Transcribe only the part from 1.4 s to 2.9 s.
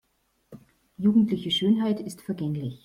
Schönheit ist vergänglich.